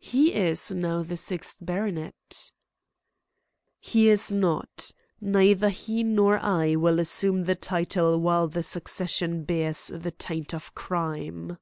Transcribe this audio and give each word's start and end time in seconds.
"He 0.00 0.34
is 0.34 0.70
now 0.70 1.02
the 1.02 1.16
sixth 1.16 1.56
baronet?" 1.58 2.52
"He 3.80 4.10
is 4.10 4.30
not. 4.30 4.90
Neither 5.22 5.70
he 5.70 6.02
nor 6.04 6.38
I 6.38 6.76
will 6.76 7.00
assume 7.00 7.44
the 7.44 7.54
title 7.56 8.20
while 8.20 8.46
the 8.46 8.62
succession 8.62 9.44
bears 9.44 9.86
the 9.86 10.10
taint 10.10 10.52
of 10.52 10.74
crime." 10.74 11.56